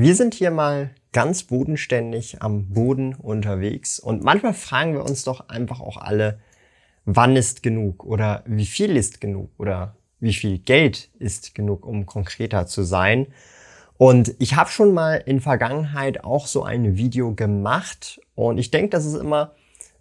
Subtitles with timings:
[0.00, 5.50] Wir sind hier mal ganz bodenständig am Boden unterwegs und manchmal fragen wir uns doch
[5.50, 6.38] einfach auch alle,
[7.04, 12.06] wann ist genug oder wie viel ist genug oder wie viel Geld ist genug, um
[12.06, 13.26] konkreter zu sein.
[13.98, 18.88] Und ich habe schon mal in Vergangenheit auch so ein Video gemacht und ich denke,
[18.88, 19.52] das ist immer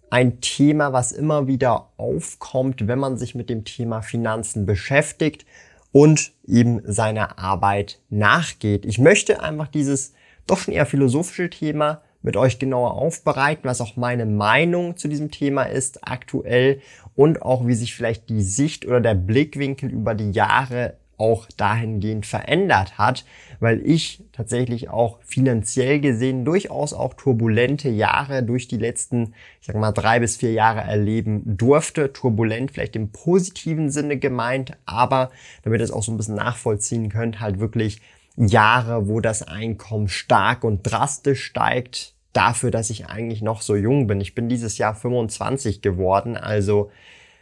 [0.09, 5.45] ein Thema, was immer wieder aufkommt, wenn man sich mit dem Thema Finanzen beschäftigt
[5.91, 8.85] und eben seiner Arbeit nachgeht.
[8.85, 10.13] Ich möchte einfach dieses
[10.47, 15.31] doch schon eher philosophische Thema mit euch genauer aufbereiten, was auch meine Meinung zu diesem
[15.31, 16.81] Thema ist aktuell
[17.15, 22.25] und auch wie sich vielleicht die Sicht oder der Blickwinkel über die Jahre auch dahingehend
[22.25, 23.25] verändert hat,
[23.59, 29.75] weil ich tatsächlich auch finanziell gesehen durchaus auch turbulente Jahre durch die letzten, ich sag
[29.75, 32.13] mal, drei bis vier Jahre erleben durfte.
[32.13, 35.29] Turbulent vielleicht im positiven Sinne gemeint, aber
[35.63, 38.01] damit ihr es auch so ein bisschen nachvollziehen könnt, halt wirklich
[38.37, 44.07] Jahre, wo das Einkommen stark und drastisch steigt, dafür, dass ich eigentlich noch so jung
[44.07, 44.21] bin.
[44.21, 46.91] Ich bin dieses Jahr 25 geworden, also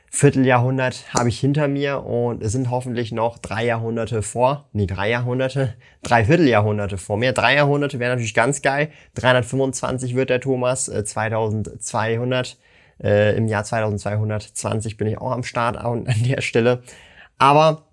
[0.09, 5.09] Vierteljahrhundert habe ich hinter mir und es sind hoffentlich noch drei Jahrhunderte vor, nee, drei
[5.09, 7.33] Jahrhunderte, drei Vierteljahrhunderte vor mir.
[7.33, 8.89] Drei Jahrhunderte wäre natürlich ganz geil.
[9.15, 12.57] 325 wird der Thomas, äh, 2200,
[13.03, 16.83] äh, im Jahr 2220 bin ich auch am Start an der Stelle.
[17.37, 17.83] Aber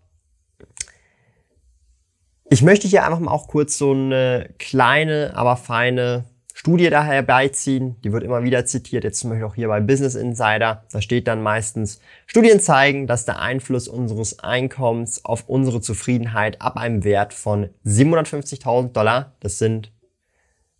[2.48, 6.24] ich möchte hier einfach mal auch kurz so eine kleine, aber feine
[6.64, 7.96] Studie daher beiziehen.
[8.04, 10.82] Die wird immer wieder zitiert, jetzt zum Beispiel auch hier bei Business Insider.
[10.90, 16.78] Da steht dann meistens, Studien zeigen, dass der Einfluss unseres Einkommens auf unsere Zufriedenheit ab
[16.78, 19.92] einem Wert von 750.000 Dollar, das sind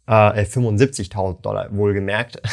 [0.06, 2.41] äh, 75.000 Dollar wohlgemerkt.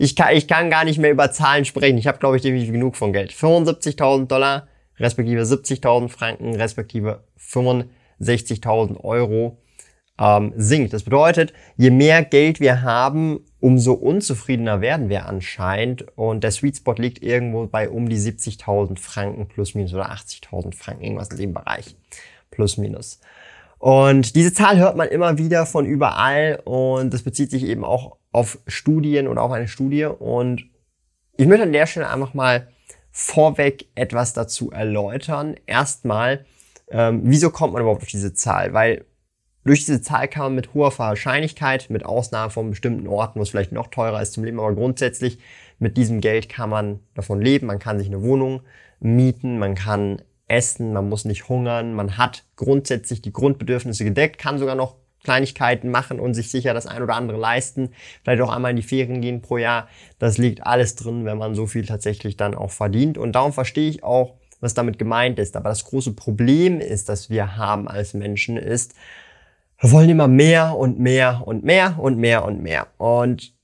[0.00, 1.96] Ich kann, ich kann gar nicht mehr über Zahlen sprechen.
[1.96, 3.30] Ich habe, glaube ich, definitiv genug von Geld.
[3.30, 4.66] 75.000 Dollar,
[4.98, 9.58] respektive 70.000 Franken, respektive 65.000 Euro
[10.20, 10.92] ähm, sinkt.
[10.92, 16.06] Das bedeutet, je mehr Geld wir haben, umso unzufriedener werden wir anscheinend.
[16.16, 20.76] Und der Sweet Spot liegt irgendwo bei um die 70.000 Franken plus minus oder 80.000
[20.76, 21.96] Franken, irgendwas in dem Bereich
[22.50, 23.20] plus minus.
[23.78, 28.18] Und diese Zahl hört man immer wieder von überall und das bezieht sich eben auch
[28.30, 30.04] auf Studien oder auf eine Studie.
[30.04, 30.66] Und
[31.38, 32.68] ich möchte an der Stelle einfach mal
[33.10, 35.56] vorweg etwas dazu erläutern.
[35.64, 36.44] Erstmal,
[36.90, 38.74] ähm, wieso kommt man überhaupt auf diese Zahl?
[38.74, 39.06] Weil
[39.64, 43.50] durch diese Zahl kann man mit hoher Wahrscheinlichkeit, mit Ausnahme von bestimmten Orten, wo es
[43.50, 45.38] vielleicht noch teurer ist zum Leben, aber grundsätzlich
[45.78, 48.62] mit diesem Geld kann man davon leben, man kann sich eine Wohnung
[49.00, 54.58] mieten, man kann essen, man muss nicht hungern, man hat grundsätzlich die Grundbedürfnisse gedeckt, kann
[54.58, 57.90] sogar noch Kleinigkeiten machen und sich sicher das ein oder andere leisten,
[58.24, 59.88] vielleicht auch einmal in die Ferien gehen pro Jahr.
[60.18, 63.18] Das liegt alles drin, wenn man so viel tatsächlich dann auch verdient.
[63.18, 65.56] Und darum verstehe ich auch, was damit gemeint ist.
[65.56, 68.94] Aber das große Problem ist, das wir haben als Menschen, ist,
[69.80, 72.88] wir wollen immer mehr und mehr und mehr und mehr und mehr.
[72.98, 73.54] Und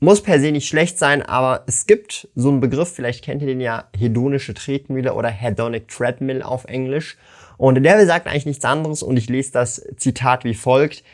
[0.00, 3.48] muss per se nicht schlecht sein, aber es gibt so einen Begriff, vielleicht kennt ihr
[3.48, 7.16] den ja, hedonische Tretmühle oder hedonic treadmill auf Englisch.
[7.56, 11.04] Und der besagt eigentlich nichts anderes und ich lese das Zitat wie folgt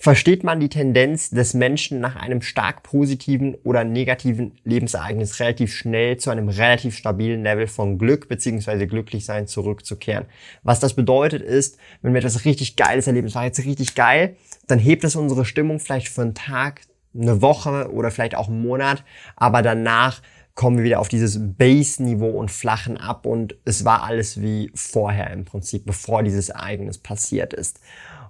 [0.00, 6.16] versteht man die Tendenz des Menschen nach einem stark positiven oder negativen Lebensereignis relativ schnell
[6.18, 8.86] zu einem relativ stabilen Level von Glück bzw.
[8.86, 10.26] Glücklichsein zurückzukehren.
[10.62, 14.36] Was das bedeutet ist, wenn wir etwas richtig Geiles erleben, es war jetzt richtig geil,
[14.68, 16.82] dann hebt es unsere Stimmung vielleicht für einen Tag,
[17.12, 19.02] eine Woche oder vielleicht auch einen Monat,
[19.34, 20.22] aber danach
[20.54, 25.30] kommen wir wieder auf dieses Base-Niveau und flachen ab und es war alles wie vorher
[25.30, 27.80] im Prinzip, bevor dieses Ereignis passiert ist.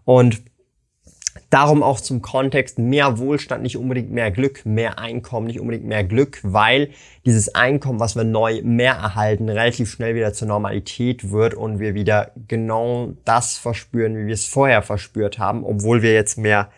[0.05, 0.43] Und
[1.51, 6.05] Darum auch zum Kontext mehr Wohlstand, nicht unbedingt mehr Glück, mehr Einkommen, nicht unbedingt mehr
[6.05, 6.91] Glück, weil
[7.25, 11.95] dieses Einkommen, was wir neu mehr erhalten, relativ schnell wieder zur Normalität wird und wir
[11.95, 16.69] wieder genau das verspüren, wie wir es vorher verspürt haben, obwohl wir jetzt mehr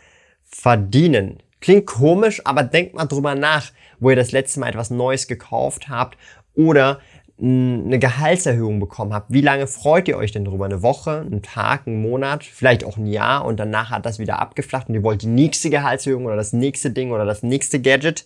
[0.44, 1.42] verdienen.
[1.60, 5.88] Klingt komisch, aber denkt mal drüber nach, wo ihr das letzte Mal etwas Neues gekauft
[5.88, 6.16] habt
[6.54, 7.00] oder
[7.42, 10.66] eine Gehaltserhöhung bekommen habt, wie lange freut ihr euch denn drüber?
[10.66, 14.40] Eine Woche, einen Tag, einen Monat, vielleicht auch ein Jahr und danach hat das wieder
[14.40, 18.24] abgeflacht und ihr wollt die nächste Gehaltserhöhung oder das nächste Ding oder das nächste Gadget.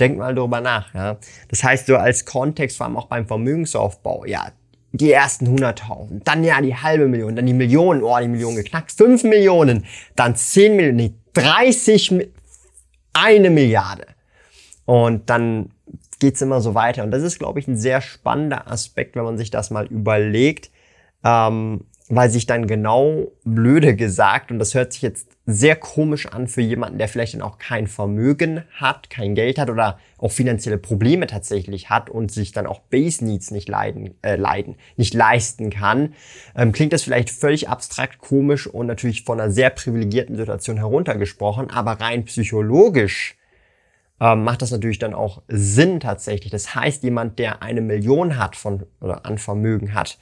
[0.00, 0.94] Denkt mal drüber nach.
[0.94, 1.18] Ja.
[1.48, 4.48] Das heißt, so als Kontext, vor allem auch beim Vermögensaufbau, ja,
[4.92, 8.92] die ersten 100.000, dann ja die halbe Million, dann die Millionen, oh, die Million geknackt,
[8.92, 12.28] 5 Millionen, dann 10 Millionen, nee, 30,
[13.12, 14.06] eine Milliarde.
[14.86, 15.70] Und dann
[16.18, 17.04] geht's immer so weiter.
[17.04, 20.70] Und das ist, glaube ich, ein sehr spannender Aspekt, wenn man sich das mal überlegt,
[21.24, 26.48] ähm, weil sich dann genau blöde gesagt, und das hört sich jetzt sehr komisch an
[26.48, 30.78] für jemanden, der vielleicht dann auch kein Vermögen hat, kein Geld hat oder auch finanzielle
[30.78, 35.70] Probleme tatsächlich hat und sich dann auch Base Needs nicht leiden, äh, leiden nicht leisten
[35.70, 36.14] kann,
[36.56, 41.70] ähm, klingt das vielleicht völlig abstrakt, komisch und natürlich von einer sehr privilegierten Situation heruntergesprochen,
[41.70, 43.35] aber rein psychologisch
[44.20, 46.50] ähm, macht das natürlich dann auch Sinn tatsächlich.
[46.50, 50.18] Das heißt, jemand, der eine Million hat von oder an Vermögen hat,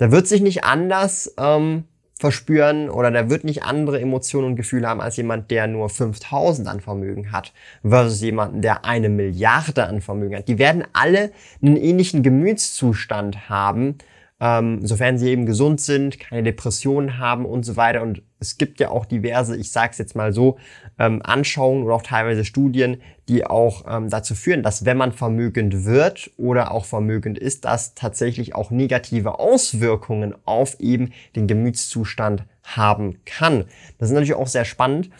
[0.00, 1.84] der wird sich nicht anders ähm,
[2.18, 6.66] verspüren oder der wird nicht andere Emotionen und Gefühle haben als jemand, der nur 5000
[6.66, 7.52] an Vermögen hat
[7.82, 10.48] versus jemanden, der eine Milliarde an Vermögen hat.
[10.48, 11.30] Die werden alle
[11.62, 13.98] einen ähnlichen Gemütszustand haben,
[14.38, 18.02] ähm, sofern sie eben gesund sind, keine Depressionen haben und so weiter.
[18.02, 20.58] Und es gibt ja auch diverse, ich sage es jetzt mal so,
[20.98, 25.84] ähm, Anschauungen oder auch teilweise Studien, die auch ähm, dazu führen, dass wenn man vermögend
[25.84, 33.24] wird oder auch vermögend ist, dass tatsächlich auch negative Auswirkungen auf eben den Gemütszustand haben
[33.24, 33.64] kann.
[33.98, 35.10] Das ist natürlich auch sehr spannend.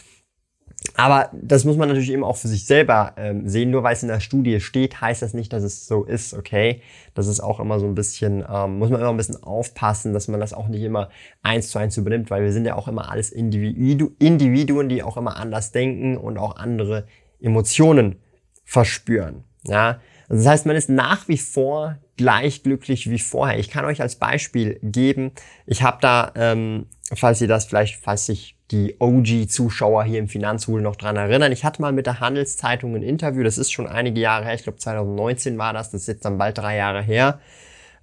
[0.95, 3.71] Aber das muss man natürlich eben auch für sich selber ähm, sehen.
[3.71, 6.81] Nur weil es in der Studie steht, heißt das nicht, dass es so ist, okay?
[7.13, 10.27] Das ist auch immer so ein bisschen, ähm, muss man immer ein bisschen aufpassen, dass
[10.27, 11.09] man das auch nicht immer
[11.41, 15.17] eins zu eins übernimmt, weil wir sind ja auch immer alles Individu Individuen, die auch
[15.17, 17.07] immer anders denken und auch andere
[17.39, 18.17] Emotionen
[18.63, 19.43] verspüren.
[19.65, 19.99] Ja?
[20.29, 23.59] Also das heißt, man ist nach wie vor gleich glücklich wie vorher.
[23.59, 25.31] Ich kann euch als Beispiel geben,
[25.65, 30.81] ich habe da, ähm, falls ihr das vielleicht, falls sich die OG-Zuschauer hier im Finanzhul
[30.81, 31.51] noch dran erinnern.
[31.51, 34.63] Ich hatte mal mit der Handelszeitung ein Interview, das ist schon einige Jahre her, ich
[34.63, 37.39] glaube 2019 war das, das ist jetzt dann bald drei Jahre her.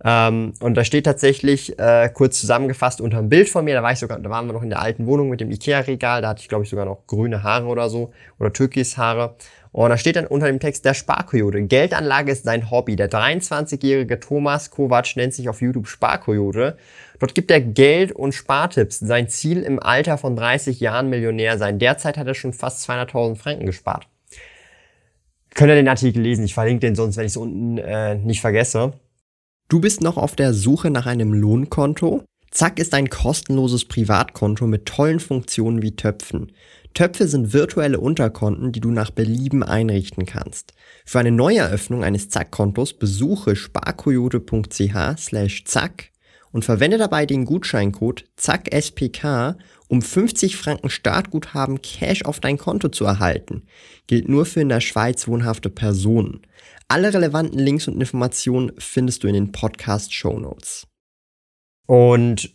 [0.02, 3.93] Ähm, und da steht tatsächlich äh, kurz zusammengefasst unter einem Bild von mir, da war
[3.93, 6.40] ich sogar, da waren wir noch in der alten Wohnung mit dem Ikea-Regal, da hatte
[6.40, 9.37] ich glaube ich sogar noch grüne Haare oder so oder Türkishaare.
[9.74, 11.62] Und da steht dann unter dem Text der Sparkoyote.
[11.62, 12.94] Geldanlage ist sein Hobby.
[12.94, 16.76] Der 23-jährige Thomas Kovac nennt sich auf YouTube Sparkoyote.
[17.18, 19.00] Dort gibt er Geld und Spartipps.
[19.00, 21.80] Sein Ziel im Alter von 30 Jahren Millionär sein.
[21.80, 24.06] Derzeit hat er schon fast 200.000 Franken gespart.
[25.56, 26.44] Könnt ihr den Artikel lesen?
[26.44, 28.92] Ich verlinke den sonst, wenn ich es unten äh, nicht vergesse.
[29.68, 32.22] Du bist noch auf der Suche nach einem Lohnkonto?
[32.52, 36.52] Zack ist ein kostenloses Privatkonto mit tollen Funktionen wie Töpfen.
[36.94, 40.75] Töpfe sind virtuelle Unterkonten, die du nach Belieben einrichten kannst.
[41.05, 46.12] Für eine Neueröffnung eines Zack-Kontos besuche sparkoyote.ch slash zack
[46.52, 49.58] und verwende dabei den Gutscheincode ZACKSPK,
[49.88, 53.64] um 50 Franken Startguthaben Cash auf dein Konto zu erhalten.
[54.06, 56.43] Gilt nur für in der Schweiz wohnhafte Personen.
[56.87, 60.87] Alle relevanten Links und Informationen findest du in den Podcast Show Notes.
[61.87, 62.55] Und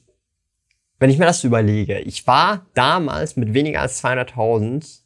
[1.00, 5.00] wenn ich mir das überlege, ich war damals mit weniger als 200.000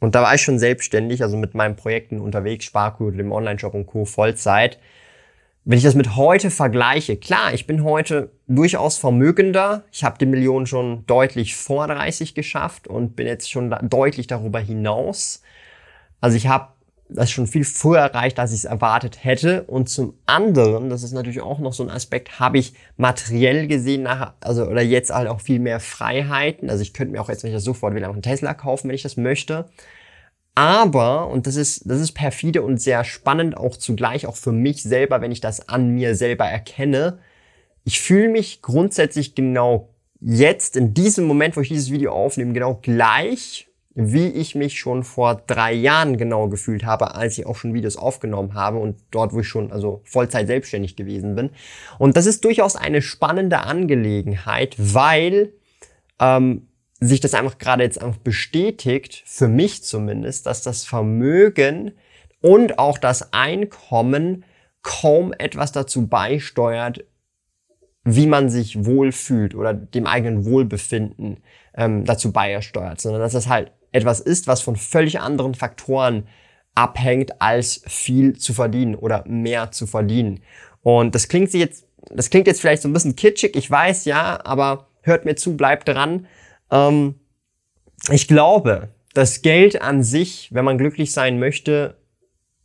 [0.00, 3.86] und da war ich schon selbstständig, also mit meinen Projekten unterwegs, Sparkur, dem Online-Shop und
[3.86, 4.04] Co.
[4.04, 4.78] Vollzeit.
[5.64, 9.84] Wenn ich das mit heute vergleiche, klar, ich bin heute durchaus vermögender.
[9.92, 14.60] Ich habe die Millionen schon deutlich vor 30 geschafft und bin jetzt schon deutlich darüber
[14.60, 15.42] hinaus.
[16.20, 16.72] Also ich habe
[17.08, 19.62] das schon viel früher erreicht, als ich es erwartet hätte.
[19.64, 24.02] Und zum anderen, das ist natürlich auch noch so ein Aspekt, habe ich materiell gesehen
[24.02, 26.70] nach, also oder jetzt halt auch viel mehr Freiheiten.
[26.70, 28.94] Also ich könnte mir auch jetzt, wenn ich das sofort wieder einen Tesla kaufen, wenn
[28.94, 29.66] ich das möchte.
[30.54, 34.82] Aber, und das ist, das ist perfide und sehr spannend auch zugleich, auch für mich
[34.82, 37.18] selber, wenn ich das an mir selber erkenne,
[37.84, 42.74] ich fühle mich grundsätzlich genau jetzt, in diesem Moment, wo ich dieses Video aufnehme, genau
[42.82, 43.67] gleich
[44.00, 47.96] wie ich mich schon vor drei Jahren genau gefühlt habe, als ich auch schon Videos
[47.96, 51.50] aufgenommen habe und dort, wo ich schon also Vollzeit selbstständig gewesen bin.
[51.98, 55.52] Und das ist durchaus eine spannende Angelegenheit, weil
[56.20, 56.68] ähm,
[57.00, 61.90] sich das einfach gerade jetzt einfach bestätigt, für mich zumindest, dass das Vermögen
[62.40, 64.44] und auch das Einkommen
[64.82, 67.04] kaum etwas dazu beisteuert,
[68.04, 71.38] wie man sich wohlfühlt oder dem eigenen Wohlbefinden
[71.74, 76.26] ähm, dazu beisteuert, sondern dass das halt etwas ist, was von völlig anderen Faktoren
[76.74, 80.40] abhängt, als viel zu verdienen oder mehr zu verdienen.
[80.82, 84.44] Und das klingt jetzt, das klingt jetzt vielleicht so ein bisschen kitschig, ich weiß ja,
[84.44, 86.26] aber hört mir zu, bleibt dran.
[86.70, 87.16] Ähm,
[88.10, 91.96] ich glaube, dass Geld an sich, wenn man glücklich sein möchte,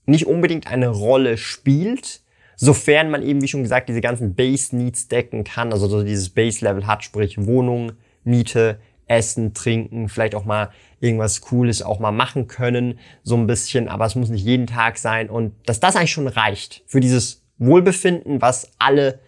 [0.05, 2.21] nicht unbedingt eine Rolle spielt,
[2.55, 6.29] sofern man eben, wie schon gesagt, diese ganzen Base Needs decken kann, also so dieses
[6.29, 10.69] Base Level hat, sprich Wohnung, Miete, Essen, Trinken, vielleicht auch mal
[10.99, 14.97] irgendwas Cooles auch mal machen können, so ein bisschen, aber es muss nicht jeden Tag
[14.97, 19.19] sein und dass das eigentlich schon reicht für dieses Wohlbefinden, was alle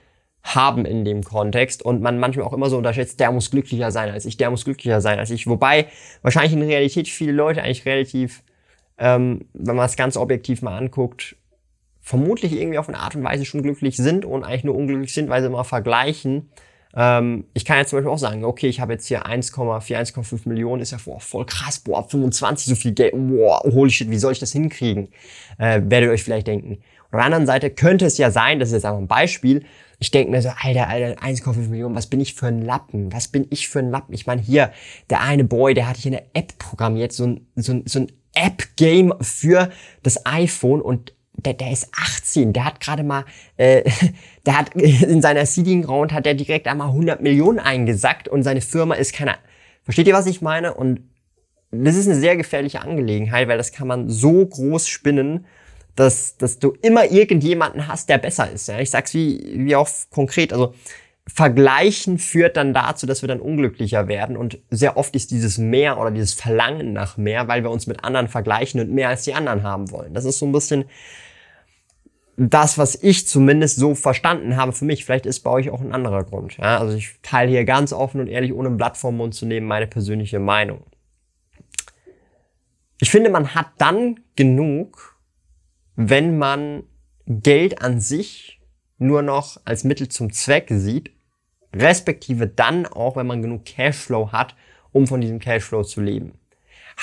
[0.46, 4.12] haben in dem Kontext und man manchmal auch immer so unterschätzt, der muss glücklicher sein
[4.12, 5.48] als ich, der muss glücklicher sein als ich.
[5.48, 5.88] Wobei
[6.22, 8.44] wahrscheinlich in Realität viele Leute eigentlich relativ,
[9.00, 11.36] ähm, wenn man es ganz objektiv mal anguckt,
[12.00, 15.30] vermutlich irgendwie auf eine Art und Weise schon glücklich sind und eigentlich nur unglücklich sind,
[15.30, 16.52] weil sie immer vergleichen.
[16.96, 20.48] Ähm, ich kann jetzt zum Beispiel auch sagen, okay, ich habe jetzt hier 1,4, 1,5
[20.48, 24.18] Millionen, ist ja boah, voll krass, boah, 25 so viel Geld, boah, holy shit, wie
[24.18, 25.10] soll ich das hinkriegen?
[25.58, 26.70] Äh, werdet ihr euch vielleicht denken.
[26.70, 29.66] Und auf der anderen Seite könnte es ja sein, das ist jetzt einfach ein Beispiel,
[30.00, 33.14] ich denke mir so, Alter, Alter, 1,5 Millionen, was bin ich für ein Lappen?
[33.14, 34.14] Was bin ich für ein Lappen?
[34.14, 34.72] Ich meine, hier,
[35.10, 38.12] der eine Boy, der hatte hier eine App programmiert, so ein, so ein, so ein
[38.34, 39.70] App-Game für
[40.04, 43.26] das iPhone und der, der ist 18, der hat gerade mal,
[43.58, 43.84] äh,
[44.46, 48.62] der hat in seiner Seeding Round hat der direkt einmal 100 Millionen eingesackt und seine
[48.62, 49.36] Firma ist keine,
[49.84, 50.74] versteht ihr, was ich meine?
[50.74, 51.02] Und
[51.72, 55.46] das ist eine sehr gefährliche Angelegenheit, weil das kann man so groß spinnen,
[55.96, 58.68] dass, dass du immer irgendjemanden hast, der besser ist.
[58.68, 58.80] Ja?
[58.80, 60.74] Ich sag's wie, wie auch konkret, also
[61.28, 66.00] Vergleichen führt dann dazu, dass wir dann unglücklicher werden und sehr oft ist dieses Mehr
[66.00, 69.34] oder dieses Verlangen nach mehr, weil wir uns mit anderen vergleichen und mehr als die
[69.34, 70.14] anderen haben wollen.
[70.14, 70.86] Das ist so ein bisschen
[72.38, 75.06] das, was ich zumindest so verstanden habe für mich.
[75.06, 76.58] Vielleicht ist bei euch auch ein anderer Grund.
[76.58, 76.80] Ja?
[76.80, 79.68] Also ich teile hier ganz offen und ehrlich, ohne ein Blatt vom Mund zu nehmen,
[79.68, 80.84] meine persönliche Meinung.
[83.00, 85.18] Ich finde, man hat dann genug,
[85.96, 86.84] wenn man
[87.26, 88.62] Geld an sich
[88.98, 91.12] nur noch als Mittel zum Zweck sieht,
[91.74, 94.56] respektive dann auch, wenn man genug Cashflow hat,
[94.92, 96.34] um von diesem Cashflow zu leben.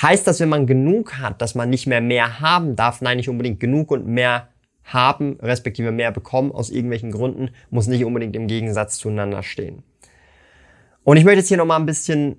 [0.01, 3.01] Heißt das, wenn man genug hat, dass man nicht mehr mehr haben darf?
[3.01, 4.49] Nein, nicht unbedingt genug und mehr
[4.83, 9.83] haben, respektive mehr bekommen aus irgendwelchen Gründen, muss nicht unbedingt im Gegensatz zueinander stehen.
[11.03, 12.37] Und ich möchte jetzt hier nochmal ein bisschen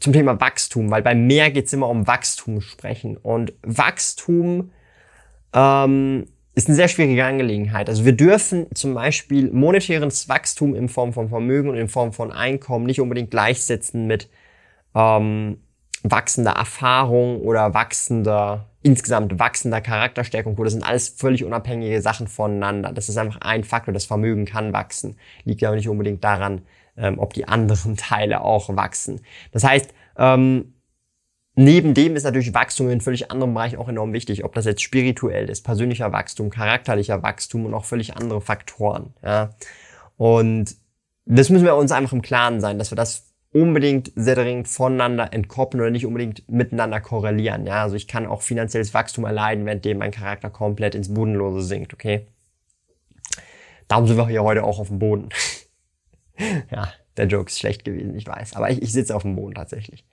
[0.00, 3.16] zum Thema Wachstum, weil bei mehr geht es immer um Wachstum sprechen.
[3.16, 4.70] Und Wachstum
[5.52, 7.88] ähm, ist eine sehr schwierige Angelegenheit.
[7.88, 12.32] Also wir dürfen zum Beispiel monetäres Wachstum in Form von Vermögen und in Form von
[12.32, 14.28] Einkommen nicht unbedingt gleichsetzen mit
[14.94, 15.58] ähm,
[16.02, 20.56] wachsender Erfahrung oder wachsender insgesamt wachsender Charakterstärkung.
[20.56, 22.92] Das sind alles völlig unabhängige Sachen voneinander.
[22.92, 23.92] Das ist einfach ein Faktor.
[23.92, 25.16] Das Vermögen kann wachsen.
[25.44, 26.62] Liegt aber nicht unbedingt daran,
[26.96, 29.20] ähm, ob die anderen Teile auch wachsen.
[29.52, 30.74] Das heißt, ähm,
[31.54, 34.44] neben dem ist natürlich Wachstum in völlig anderen Bereichen auch enorm wichtig.
[34.44, 39.14] Ob das jetzt spirituell ist, persönlicher Wachstum, charakterlicher Wachstum und auch völlig andere Faktoren.
[39.24, 39.50] Ja.
[40.16, 40.76] Und
[41.26, 45.32] das müssen wir uns einfach im Klaren sein, dass wir das unbedingt sehr dringend voneinander
[45.32, 47.66] entkoppeln oder nicht unbedingt miteinander korrelieren.
[47.66, 51.94] Ja, also ich kann auch finanzielles Wachstum erleiden, währenddem mein Charakter komplett ins Bodenlose sinkt,
[51.94, 52.26] okay?
[53.88, 55.30] Darum sind wir hier heute auch auf dem Boden.
[56.70, 58.54] ja, der Joke ist schlecht gewesen, ich weiß.
[58.54, 60.04] Aber ich, ich sitze auf dem Boden tatsächlich.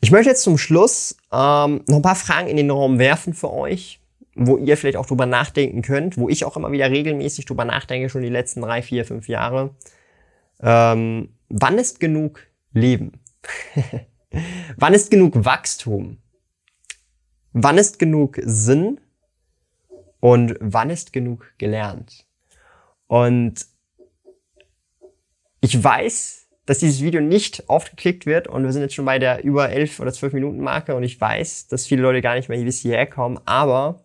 [0.00, 3.52] Ich möchte jetzt zum Schluss ähm, noch ein paar Fragen in den Raum werfen für
[3.52, 4.00] euch,
[4.34, 8.08] wo ihr vielleicht auch drüber nachdenken könnt, wo ich auch immer wieder regelmäßig drüber nachdenke,
[8.08, 9.74] schon die letzten drei, vier, fünf Jahre.
[10.60, 13.20] Ähm, wann ist genug Leben?
[14.76, 16.18] wann ist genug Wachstum?
[17.52, 19.00] Wann ist genug Sinn?
[20.20, 22.26] Und wann ist genug gelernt?
[23.06, 23.66] Und
[25.60, 29.18] ich weiß, dass dieses Video nicht oft geklickt wird und wir sind jetzt schon bei
[29.18, 32.48] der über 11 oder 12 Minuten Marke und ich weiß, dass viele Leute gar nicht
[32.48, 34.04] mehr bis hierher kommen, aber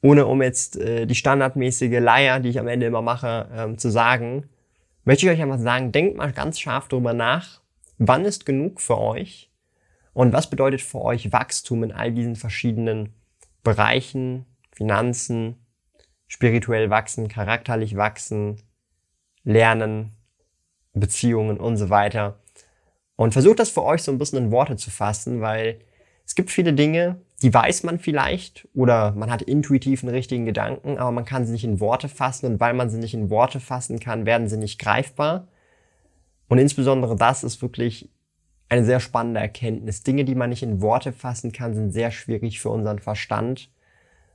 [0.00, 3.90] ohne um jetzt äh, die standardmäßige Leier, die ich am Ende immer mache, ähm, zu
[3.90, 4.48] sagen,
[5.08, 7.62] möchte ich euch einfach sagen, denkt mal ganz scharf darüber nach,
[7.96, 9.50] wann ist genug für euch
[10.12, 13.14] und was bedeutet für euch Wachstum in all diesen verschiedenen
[13.64, 15.56] Bereichen, Finanzen,
[16.26, 18.60] spirituell wachsen, charakterlich wachsen,
[19.44, 20.12] lernen,
[20.92, 22.40] Beziehungen und so weiter.
[23.16, 25.80] Und versucht das für euch so ein bisschen in Worte zu fassen, weil
[26.26, 30.98] es gibt viele Dinge, die weiß man vielleicht oder man hat intuitiv einen richtigen Gedanken,
[30.98, 33.60] aber man kann sie nicht in Worte fassen und weil man sie nicht in Worte
[33.60, 35.46] fassen kann, werden sie nicht greifbar.
[36.48, 38.10] Und insbesondere das ist wirklich
[38.68, 40.02] eine sehr spannende Erkenntnis.
[40.02, 43.70] Dinge, die man nicht in Worte fassen kann, sind sehr schwierig für unseren Verstand,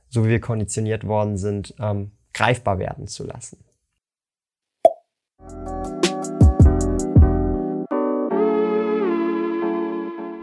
[0.08, 3.58] so wie wir konditioniert worden sind, ähm, greifbar werden zu lassen.